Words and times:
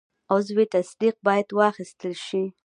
عضوي 0.33 0.65
تصدیق 0.73 1.15
باید 1.25 1.47
واخیستل 1.59 2.13
شي. 2.25 2.43